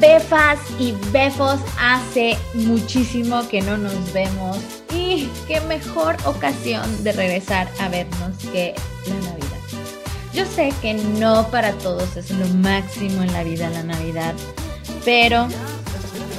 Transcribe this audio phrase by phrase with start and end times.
[0.00, 4.56] Befas y befos, hace muchísimo que no nos vemos
[4.94, 8.74] y qué mejor ocasión de regresar a vernos que
[9.06, 9.58] la Navidad.
[10.32, 14.34] Yo sé que no para todos es lo máximo en la vida la Navidad,
[15.04, 15.46] pero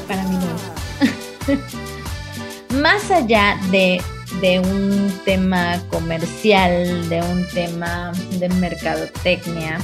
[0.07, 2.79] para mí no.
[2.81, 4.01] Más allá de,
[4.41, 9.77] de un tema comercial, de un tema de mercadotecnia,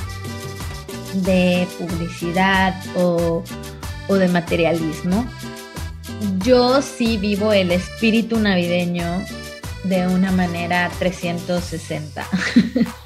[1.23, 3.43] de publicidad o,
[4.09, 5.25] de materialismo.
[6.39, 9.23] Yo sí vivo el espíritu navideño
[9.83, 12.25] de una manera 360.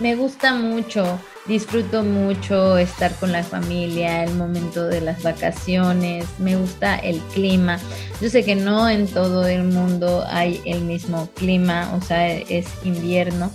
[0.00, 6.56] Me gusta mucho, disfruto mucho estar con la familia, el momento de las vacaciones, me
[6.56, 7.78] gusta el clima.
[8.18, 12.66] Yo sé que no en todo el mundo hay el mismo clima, o sea, es
[12.82, 13.52] invierno,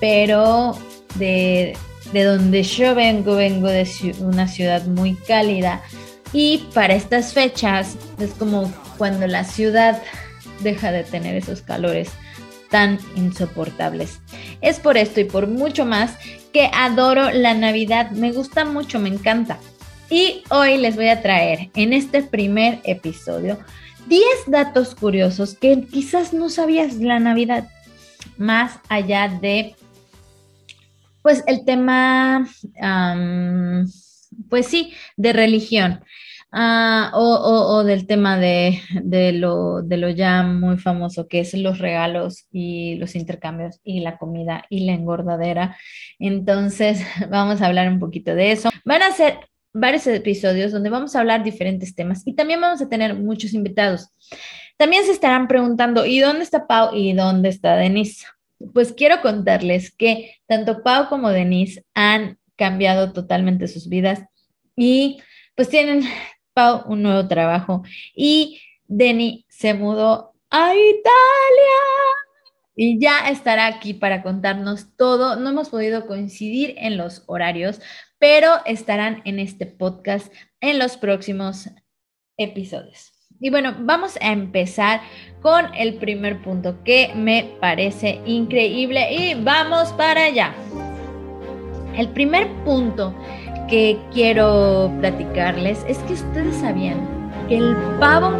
[0.00, 0.76] pero
[1.14, 1.76] de,
[2.12, 3.86] de donde yo vengo, vengo de
[4.20, 5.82] una ciudad muy cálida
[6.32, 10.02] y para estas fechas es como cuando la ciudad
[10.62, 12.10] deja de tener esos calores
[12.70, 14.20] tan insoportables.
[14.60, 16.16] Es por esto y por mucho más
[16.52, 19.58] que adoro la Navidad, me gusta mucho, me encanta.
[20.10, 23.58] Y hoy les voy a traer en este primer episodio
[24.08, 27.68] 10 datos curiosos que quizás no sabías de la Navidad,
[28.36, 29.74] más allá de
[31.26, 32.46] pues el tema,
[34.48, 36.04] pues sí, de religión.
[36.52, 38.80] Ah, o, del tema de,
[39.32, 44.86] lo, ya muy famoso que es los regalos y los intercambios y la comida y
[44.86, 45.76] la engordadera.
[46.20, 48.70] Entonces, vamos a hablar un poquito de eso.
[48.84, 49.40] Van a ser
[49.72, 54.10] varios episodios donde vamos a hablar diferentes temas y también vamos a tener muchos invitados.
[54.76, 58.26] También se estarán preguntando, ¿y dónde está Pau y dónde está Denise?
[58.72, 64.24] Pues quiero contarles que tanto Pau como Denise han cambiado totalmente sus vidas
[64.74, 65.18] y
[65.54, 66.02] pues tienen
[66.54, 67.82] Pau un nuevo trabajo
[68.14, 71.76] y Denny se mudó a Italia
[72.76, 75.36] y ya estará aquí para contarnos todo.
[75.36, 77.80] No hemos podido coincidir en los horarios,
[78.18, 81.70] pero estarán en este podcast en los próximos
[82.36, 83.15] episodios.
[83.38, 85.00] Y bueno, vamos a empezar
[85.42, 90.54] con el primer punto que me parece increíble y vamos para allá.
[91.96, 93.14] El primer punto
[93.68, 96.96] que quiero platicarles es que ustedes sabían
[97.48, 98.30] que el pavo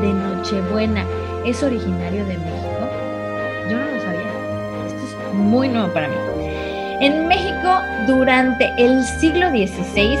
[0.00, 1.04] de Nochebuena
[1.44, 2.88] es originario de México.
[3.68, 4.86] Yo no lo sabía.
[4.86, 6.14] Esto es muy nuevo para mí.
[7.02, 10.18] En México, durante el siglo XVI,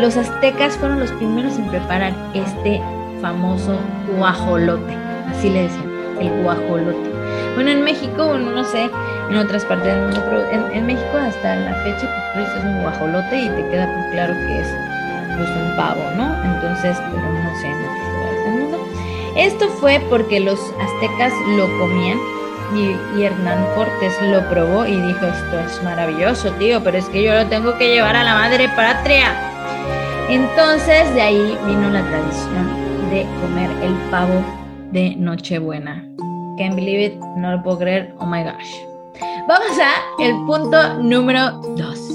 [0.00, 2.80] los aztecas fueron los primeros en preparar este
[3.20, 3.78] famoso
[4.16, 4.94] guajolote,
[5.28, 5.90] así le decían,
[6.20, 7.08] el guajolote.
[7.54, 8.88] Bueno, en México, bueno, no sé,
[9.30, 13.36] en otras partes del mundo, pero en, México hasta la fecha, pues es un guajolote
[13.36, 14.68] y te queda muy claro que es
[15.36, 16.34] pues, un pavo, ¿no?
[16.44, 18.78] Entonces, pero no sé en otros lugares del mundo.
[19.36, 22.18] Esto fue porque los aztecas lo comían
[22.74, 27.22] y, y, Hernán Cortés lo probó y dijo, esto es maravilloso, tío, pero es que
[27.22, 29.34] yo lo tengo que llevar a la madre patria.
[30.28, 34.44] Entonces de ahí vino la tradición de comer el pavo
[34.92, 36.04] de Nochebuena.
[36.58, 38.74] Can't believe it, no lo puedo creer, oh my gosh.
[39.46, 42.08] Vamos a el punto número 2.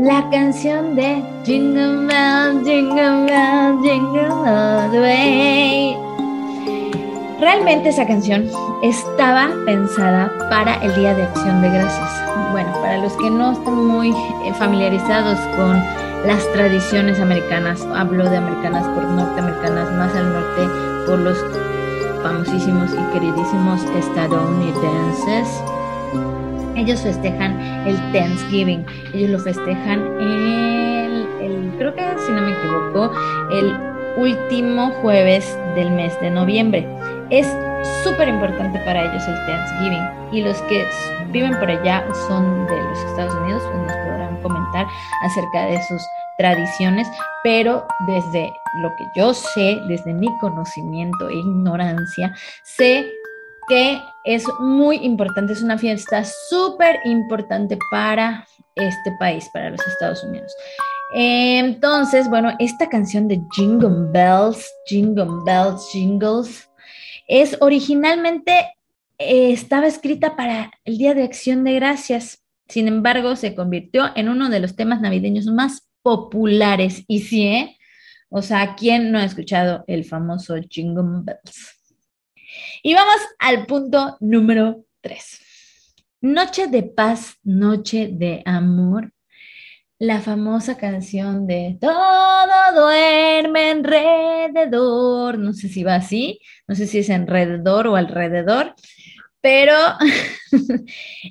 [0.00, 5.96] La canción de Jingle Bell, Jingle Bell, Jingle All the Way.
[7.40, 8.48] Realmente esa canción
[8.82, 12.22] estaba pensada para el Día de Acción de Gracias.
[12.52, 15.82] Bueno, para los que no están muy eh, familiarizados con
[16.26, 20.68] las tradiciones americanas, hablo de americanas por norteamericanas, más al norte
[21.06, 21.38] por los
[22.22, 25.62] famosísimos y queridísimos estadounidenses.
[26.76, 33.12] Ellos festejan el Thanksgiving, ellos lo festejan el, creo que si no me equivoco,
[33.50, 33.76] el
[34.16, 36.86] último jueves del mes de noviembre.
[37.30, 37.46] Es
[38.04, 40.86] súper importante para ellos el Thanksgiving y los que
[41.32, 44.86] viven por allá son de los Estados Unidos, pues nos podrán comentar
[45.24, 46.06] acerca de sus
[46.38, 47.08] tradiciones,
[47.42, 52.34] pero desde lo que yo sé, desde mi conocimiento e ignorancia,
[52.64, 53.06] sé
[53.68, 60.24] que es muy importante, es una fiesta súper importante para este país, para los Estados
[60.24, 60.52] Unidos.
[61.14, 66.70] Entonces, bueno, esta canción de Jingle Bells, Jingle Bells, Jingles,
[67.28, 68.52] es originalmente
[69.18, 72.42] eh, estaba escrita para el Día de Acción de Gracias.
[72.66, 77.04] Sin embargo, se convirtió en uno de los temas navideños más populares.
[77.06, 77.78] Y sí, ¿eh?
[78.28, 81.78] O sea, ¿quién no ha escuchado el famoso Jingle Bells?
[82.82, 85.40] Y vamos al punto número tres.
[86.20, 89.12] Noche de paz, noche de amor.
[89.98, 91.92] la famosa canción de Todo
[92.74, 95.38] duerme alrededor.
[95.38, 98.74] No sé si va así, no sé si es alrededor o alrededor,
[99.42, 99.74] pero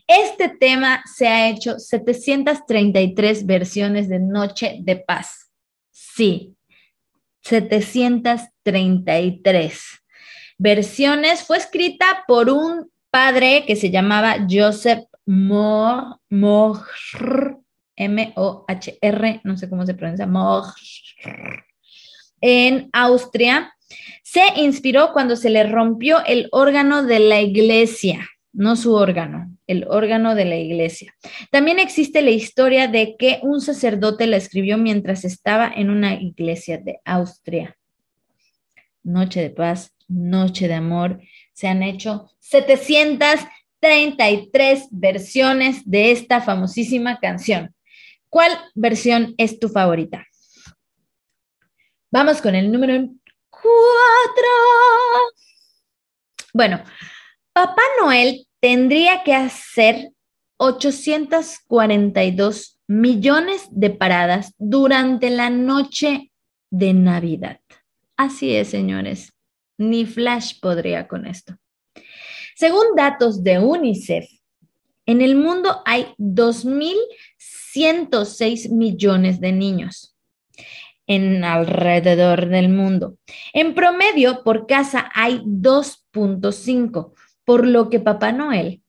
[0.07, 5.49] este tema se ha hecho 733 versiones de Noche de Paz.
[5.89, 6.55] Sí,
[7.41, 9.81] 733
[10.57, 11.43] versiones.
[11.43, 16.19] Fue escrita por un padre que se llamaba Joseph Mohr,
[17.95, 20.65] M-O-H-R, no sé cómo se pronuncia, Mohr,
[22.41, 23.73] en Austria.
[24.23, 29.85] Se inspiró cuando se le rompió el órgano de la iglesia, no su órgano, el
[29.87, 31.13] órgano de la iglesia.
[31.51, 36.77] También existe la historia de que un sacerdote la escribió mientras estaba en una iglesia
[36.77, 37.77] de Austria.
[39.03, 41.19] Noche de paz, noche de amor.
[41.53, 47.73] Se han hecho 733 versiones de esta famosísima canción.
[48.29, 50.27] ¿Cuál versión es tu favorita?
[52.11, 53.09] Vamos con el número
[53.61, 53.71] 4.
[56.53, 56.83] Bueno,
[57.53, 60.11] Papá Noel tendría que hacer
[60.57, 66.33] 842 millones de paradas durante la noche
[66.69, 67.61] de Navidad.
[68.17, 69.31] Así es, señores.
[69.77, 71.55] Ni Flash podría con esto.
[72.55, 74.29] Según datos de UNICEF,
[75.05, 80.10] en el mundo hay 2.106 millones de niños
[81.07, 83.17] en alrededor del mundo.
[83.53, 87.13] En promedio, por casa hay 2.5,
[87.43, 88.81] por lo que Papá Noel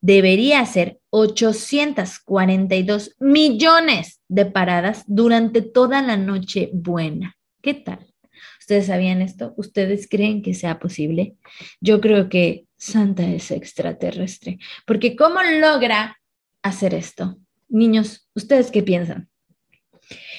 [0.00, 7.36] debería hacer 842 millones de paradas durante toda la noche buena.
[7.62, 8.12] ¿Qué tal?
[8.58, 9.54] ¿Ustedes sabían esto?
[9.56, 11.36] ¿Ustedes creen que sea posible?
[11.80, 16.18] Yo creo que Santa es extraterrestre, porque ¿cómo logra
[16.62, 17.38] hacer esto?
[17.68, 19.28] Niños, ¿ustedes qué piensan?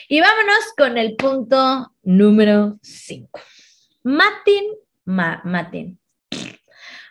[0.10, 3.40] Y vámonos con el punto número 5.
[4.04, 4.64] Martin,
[5.06, 6.00] Martin.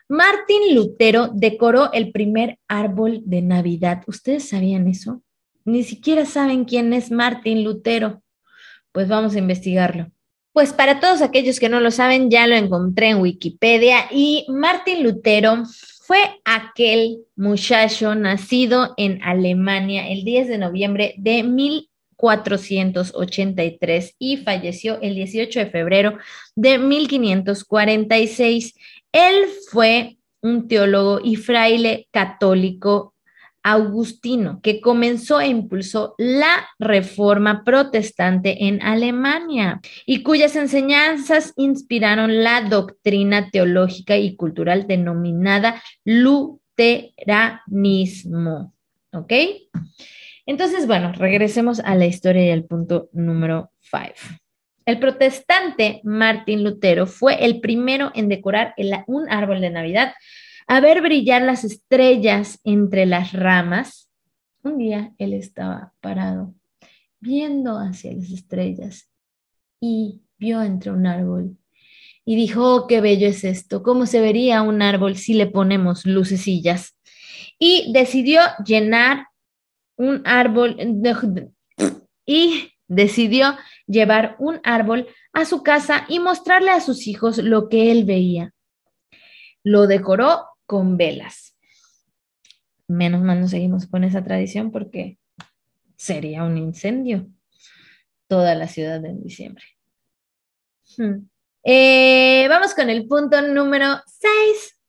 [0.08, 4.02] Martín Lutero decoró el primer árbol de Navidad.
[4.06, 5.22] ¿Ustedes sabían eso?
[5.64, 8.22] Ni siquiera saben quién es Martín Lutero.
[8.92, 10.10] Pues vamos a investigarlo.
[10.52, 15.02] Pues para todos aquellos que no lo saben, ya lo encontré en Wikipedia y Martín
[15.02, 15.62] Lutero
[16.04, 21.42] fue aquel muchacho nacido en Alemania el 10 de noviembre de
[22.22, 26.18] 1483 y falleció el 18 de febrero
[26.54, 28.74] de 1546.
[29.12, 33.12] Él fue un teólogo y fraile católico
[33.64, 42.62] Augustino, que comenzó e impulsó la reforma protestante en Alemania y cuyas enseñanzas inspiraron la
[42.62, 48.74] doctrina teológica y cultural denominada luteranismo.
[49.12, 49.32] ¿Ok?
[50.46, 54.38] Entonces, bueno, regresemos a la historia y al punto número 5.
[54.84, 58.74] El protestante Martín Lutero fue el primero en decorar
[59.06, 60.14] un árbol de Navidad
[60.66, 64.10] a ver brillar las estrellas entre las ramas.
[64.64, 66.54] Un día él estaba parado
[67.20, 69.08] viendo hacia las estrellas
[69.80, 71.56] y vio entre un árbol
[72.24, 76.06] y dijo, oh, qué bello es esto, cómo se vería un árbol si le ponemos
[76.06, 76.96] lucecillas.
[77.58, 79.26] Y decidió llenar
[80.02, 80.76] un árbol
[82.26, 83.56] y decidió
[83.86, 88.52] llevar un árbol a su casa y mostrarle a sus hijos lo que él veía.
[89.62, 91.56] Lo decoró con velas.
[92.88, 95.18] Menos mal no seguimos con esa tradición porque
[95.96, 97.28] sería un incendio
[98.26, 99.64] toda la ciudad en diciembre.
[100.96, 101.28] Hmm.
[101.64, 104.80] Eh, vamos con el punto número 6.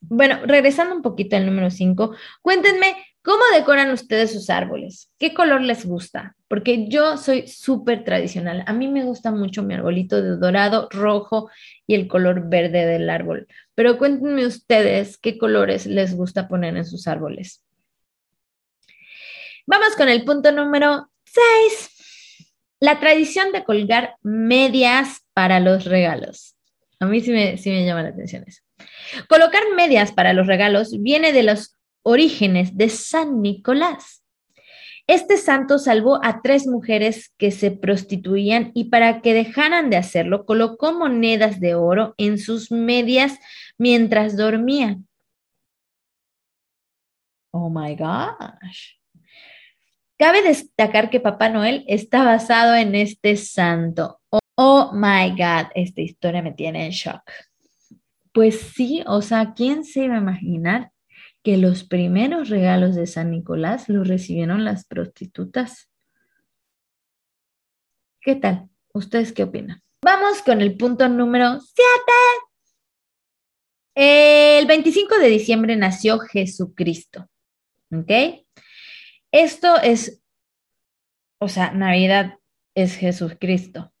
[0.00, 5.10] Bueno, regresando un poquito al número 5, cuéntenme ¿Cómo decoran ustedes sus árboles?
[5.18, 6.36] ¿Qué color les gusta?
[6.46, 8.62] Porque yo soy súper tradicional.
[8.68, 11.50] A mí me gusta mucho mi arbolito de dorado, rojo
[11.88, 13.48] y el color verde del árbol.
[13.74, 17.64] Pero cuéntenme ustedes qué colores les gusta poner en sus árboles.
[19.66, 22.52] Vamos con el punto número 6.
[22.78, 26.54] La tradición de colgar medias para los regalos.
[27.00, 28.62] A mí sí me, sí me llama la atención eso.
[29.28, 31.75] Colocar medias para los regalos viene de los
[32.06, 34.22] orígenes de San Nicolás.
[35.08, 40.46] Este santo salvó a tres mujeres que se prostituían y para que dejaran de hacerlo
[40.46, 43.38] colocó monedas de oro en sus medias
[43.76, 45.08] mientras dormían.
[47.50, 48.94] Oh my gosh.
[50.16, 54.20] Cabe destacar que Papá Noel está basado en este santo.
[54.54, 57.22] Oh, my God, esta historia me tiene en shock.
[58.32, 60.92] Pues sí, o sea, ¿quién se iba a imaginar
[61.46, 65.88] que los primeros regalos de San Nicolás los recibieron las prostitutas.
[68.20, 68.68] ¿Qué tal?
[68.92, 69.80] ¿Ustedes qué opinan?
[70.02, 71.78] Vamos con el punto número 7.
[73.94, 77.28] El 25 de diciembre nació Jesucristo.
[77.92, 78.10] ¿Ok?
[79.30, 80.20] Esto es,
[81.38, 82.40] o sea, Navidad
[82.74, 83.92] es Jesucristo.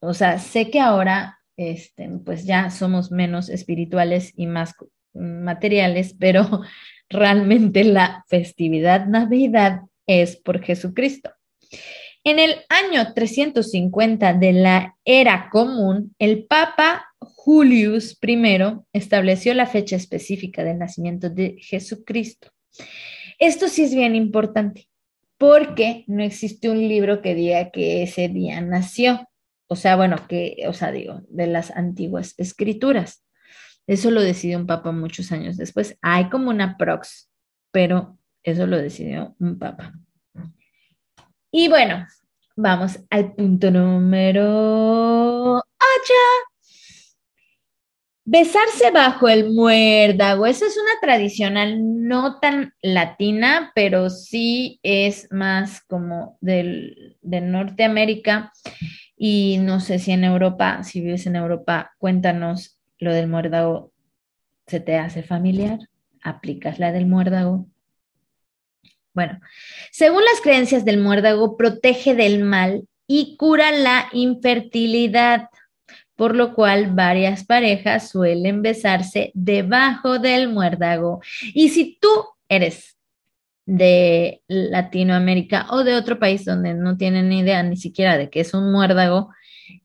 [0.00, 4.74] O sea, sé que ahora, este, pues ya somos menos espirituales y más
[5.14, 6.62] materiales, pero
[7.08, 11.30] realmente la festividad Navidad es por Jesucristo.
[12.22, 18.38] En el año 350 de la era común, el Papa Julius I
[18.92, 22.50] estableció la fecha específica del nacimiento de Jesucristo.
[23.38, 24.88] Esto sí es bien importante,
[25.38, 29.26] porque no existe un libro que diga que ese día nació.
[29.66, 33.24] O sea, bueno, que, o sea, digo, de las antiguas escrituras.
[33.86, 35.98] Eso lo decidió un papa muchos años después.
[36.02, 37.30] Hay como una prox,
[37.72, 39.92] pero eso lo decidió un papa.
[41.50, 42.06] Y bueno,
[42.56, 45.64] vamos al punto número 8.
[48.24, 50.46] Besarse bajo el muérdago.
[50.46, 58.52] Esa es una tradicional no tan latina, pero sí es más como del, de Norteamérica.
[59.16, 63.92] Y no sé si en Europa, si vives en Europa, cuéntanos lo del muérdago.
[64.66, 65.80] ¿Se te hace familiar?
[66.22, 67.66] ¿Aplicas la del muérdago?
[69.12, 69.40] Bueno,
[69.90, 75.48] según las creencias del muérdago, protege del mal y cura la infertilidad,
[76.14, 81.20] por lo cual varias parejas suelen besarse debajo del muérdago.
[81.54, 82.08] Y si tú
[82.48, 82.96] eres
[83.66, 88.40] de Latinoamérica o de otro país donde no tienen ni idea ni siquiera de qué
[88.40, 89.30] es un muérdago,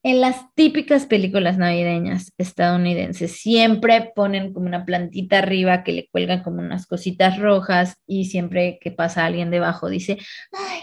[0.04, 6.44] en las típicas películas navideñas estadounidenses siempre ponen como una plantita arriba que le cuelgan
[6.44, 10.18] como unas cositas rojas y siempre que pasa alguien debajo dice,
[10.52, 10.82] ay,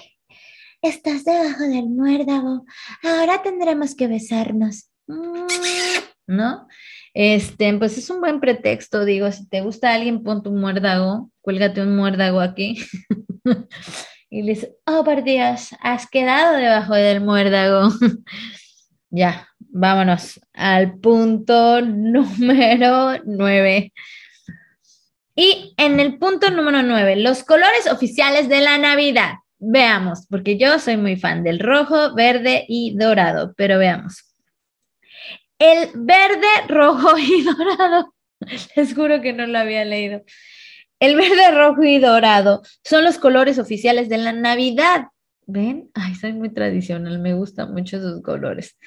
[0.82, 2.64] estás debajo del muérdago,
[3.02, 4.90] ahora tendremos que besarnos.
[5.06, 5.46] Mm,
[6.26, 6.66] ¿No?
[7.14, 11.82] Este, pues es un buen pretexto, digo, si te gusta alguien, pon tu muérdago, cuélgate
[11.82, 12.82] un muérdago aquí.
[14.30, 17.90] y le dice, oh, por Dios, has quedado debajo del muérdago.
[19.14, 23.92] Ya, vámonos al punto número nueve.
[25.36, 29.34] Y en el punto número nueve, los colores oficiales de la Navidad.
[29.58, 34.34] Veamos, porque yo soy muy fan del rojo, verde y dorado, pero veamos.
[35.58, 38.14] El verde, rojo y dorado,
[38.74, 40.22] les juro que no lo había leído.
[40.98, 45.08] El verde, rojo y dorado son los colores oficiales de la Navidad.
[45.46, 45.90] ¿Ven?
[45.94, 48.78] Ay, soy muy tradicional, me gustan mucho esos colores.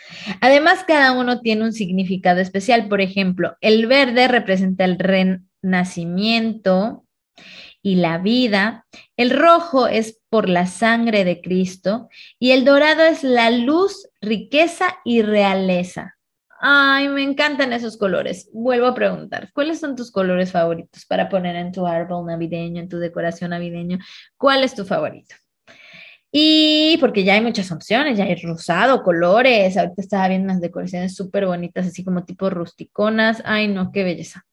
[0.41, 2.87] Además, cada uno tiene un significado especial.
[2.87, 7.05] Por ejemplo, el verde representa el renacimiento
[7.81, 8.85] y la vida.
[9.17, 12.09] El rojo es por la sangre de Cristo
[12.39, 16.13] y el dorado es la luz, riqueza y realeza.
[16.61, 18.49] Ay, me encantan esos colores.
[18.53, 22.89] Vuelvo a preguntar, ¿cuáles son tus colores favoritos para poner en tu árbol navideño, en
[22.89, 23.99] tu decoración navideño?
[24.37, 25.35] ¿Cuál es tu favorito?
[26.37, 29.77] Y porque ya hay muchas opciones, ya hay rosado, colores.
[29.77, 33.41] Ahorita estaba viendo unas decoraciones súper bonitas, así como tipo rusticonas.
[33.45, 34.45] Ay, no, qué belleza.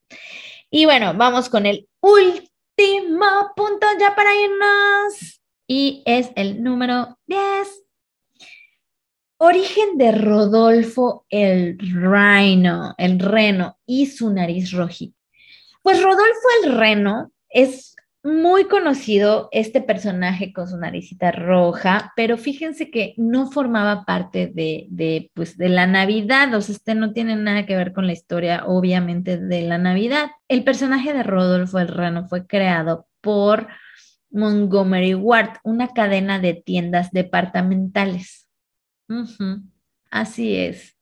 [0.69, 5.41] Y bueno, vamos con el último punto ya para irnos.
[5.67, 7.41] Y es el número 10.
[9.39, 15.17] Origen de Rodolfo el Rhino, el reno y su nariz rojita.
[15.81, 17.92] Pues Rodolfo el Reno es
[18.23, 25.29] muy conocido este personaje con su naricita roja, pero fíjense que no formaba parte de,
[25.33, 28.63] pues, de la Navidad, o sea, este no tiene nada que ver con la historia,
[28.65, 30.31] obviamente, de la Navidad.
[30.47, 33.67] El personaje de Rodolfo el Rano fue creado por
[34.31, 38.47] Montgomery Ward, una cadena de tiendas departamentales.
[40.09, 40.95] Así es.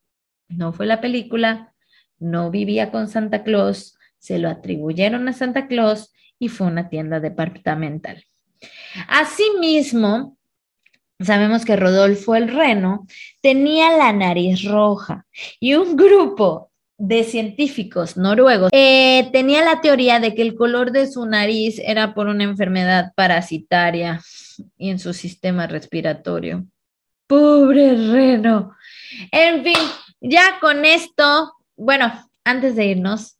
[0.49, 1.73] No fue la película,
[2.17, 6.10] no vivía con Santa Claus, se lo atribuyeron a Santa Claus
[6.41, 8.25] y fue una tienda departamental.
[9.07, 10.37] Asimismo,
[11.19, 13.05] sabemos que Rodolfo el Reno
[13.41, 15.27] tenía la nariz roja
[15.59, 21.05] y un grupo de científicos noruegos eh, tenía la teoría de que el color de
[21.05, 24.19] su nariz era por una enfermedad parasitaria
[24.79, 26.65] y en su sistema respiratorio.
[27.27, 28.75] Pobre Reno.
[29.31, 29.77] En fin,
[30.19, 32.11] ya con esto, bueno,
[32.43, 33.37] antes de irnos,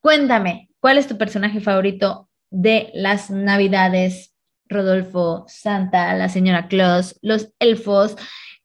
[0.00, 4.34] cuéntame, ¿cuál es tu personaje favorito de las Navidades,
[4.68, 8.16] Rodolfo, Santa, la señora Claus, los elfos.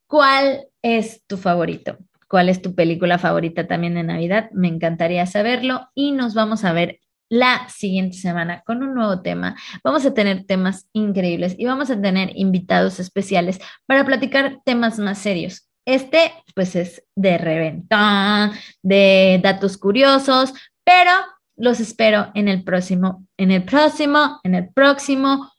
[0.06, 1.98] ¿Cuál es tu favorito?
[2.28, 4.50] ¿Cuál es tu película favorita también de Navidad?
[4.52, 9.56] Me encantaría saberlo y nos vamos a ver la siguiente semana con un nuevo tema.
[9.82, 15.18] Vamos a tener temas increíbles y vamos a tener invitados especiales para platicar temas más
[15.18, 15.68] serios.
[15.84, 18.52] Este, pues, es de reventón,
[18.82, 20.52] de datos curiosos,
[20.84, 21.12] pero
[21.56, 25.50] los espero en el próximo, en el próximo, en el próximo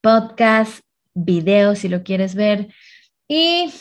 [0.00, 0.80] podcast,
[1.14, 2.68] video, si lo quieres ver.
[3.28, 3.72] Y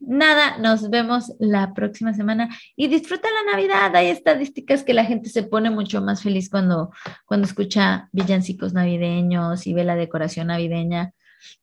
[0.00, 3.94] nada, nos vemos la próxima semana y disfruta la Navidad.
[3.94, 6.92] Hay estadísticas que la gente se pone mucho más feliz cuando,
[7.26, 11.12] cuando escucha villancicos navideños y ve la decoración navideña.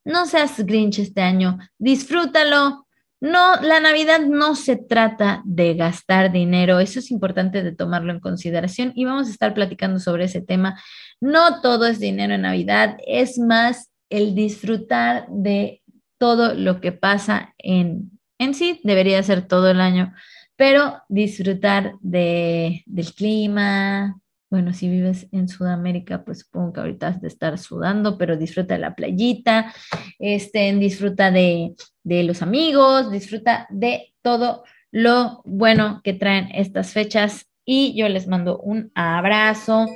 [0.04, 2.87] No seas Grinch este año, disfrútalo.
[3.20, 8.20] No, la Navidad no se trata de gastar dinero, eso es importante de tomarlo en
[8.20, 10.80] consideración y vamos a estar platicando sobre ese tema.
[11.20, 15.82] No todo es dinero en Navidad, es más el disfrutar de
[16.20, 20.14] todo lo que pasa en, en sí, debería ser todo el año,
[20.56, 24.20] pero disfrutar de, del clima.
[24.50, 28.76] Bueno, si vives en Sudamérica, pues supongo que ahorita has de estar sudando, pero disfruta
[28.76, 29.74] de la playita,
[30.20, 31.74] este, disfruta de,
[32.08, 38.28] de los amigos, disfruta de todo lo bueno que traen estas fechas y yo les
[38.28, 39.88] mando un abrazo,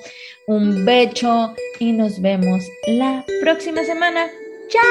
[0.46, 4.28] un becho y nos vemos la próxima semana.
[4.68, 4.82] ¡Chao!